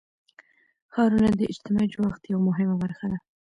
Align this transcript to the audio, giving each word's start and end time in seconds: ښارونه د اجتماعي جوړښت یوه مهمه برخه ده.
ښارونه 0.93 1.29
د 1.35 1.41
اجتماعي 1.51 1.87
جوړښت 1.93 2.23
یوه 2.31 2.41
مهمه 2.49 2.75
برخه 2.83 3.05
ده. 3.11 3.17